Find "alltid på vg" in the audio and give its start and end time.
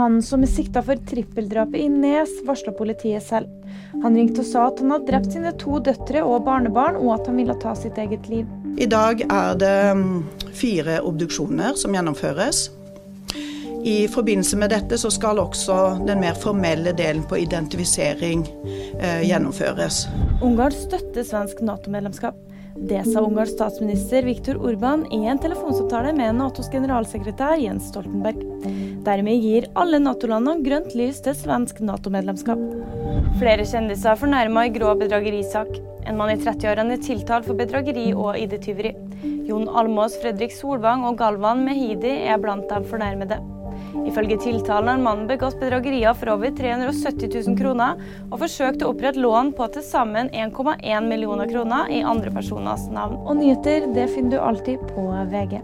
54.50-55.60